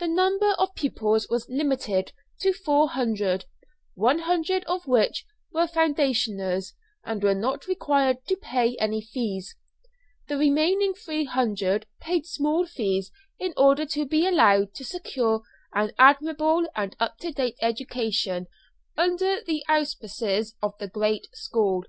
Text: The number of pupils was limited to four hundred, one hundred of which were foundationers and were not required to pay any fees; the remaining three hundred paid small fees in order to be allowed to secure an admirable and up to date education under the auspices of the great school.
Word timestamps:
The 0.00 0.08
number 0.08 0.50
of 0.54 0.74
pupils 0.74 1.28
was 1.30 1.48
limited 1.48 2.10
to 2.40 2.52
four 2.52 2.88
hundred, 2.88 3.44
one 3.94 4.18
hundred 4.18 4.64
of 4.64 4.88
which 4.88 5.24
were 5.52 5.68
foundationers 5.68 6.72
and 7.04 7.22
were 7.22 7.36
not 7.36 7.68
required 7.68 8.26
to 8.26 8.34
pay 8.36 8.76
any 8.80 9.00
fees; 9.00 9.54
the 10.26 10.36
remaining 10.38 10.92
three 10.92 11.24
hundred 11.26 11.86
paid 12.00 12.26
small 12.26 12.66
fees 12.66 13.12
in 13.38 13.54
order 13.56 13.86
to 13.86 14.04
be 14.04 14.26
allowed 14.26 14.74
to 14.74 14.84
secure 14.84 15.42
an 15.72 15.92
admirable 16.00 16.66
and 16.74 16.96
up 16.98 17.18
to 17.18 17.30
date 17.30 17.54
education 17.62 18.48
under 18.96 19.40
the 19.40 19.62
auspices 19.68 20.56
of 20.64 20.76
the 20.78 20.88
great 20.88 21.28
school. 21.32 21.84